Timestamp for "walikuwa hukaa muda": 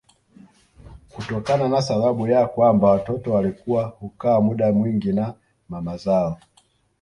3.33-4.71